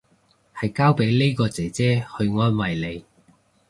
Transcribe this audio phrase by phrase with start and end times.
[0.55, 3.05] 係交俾呢個姐姐去安慰你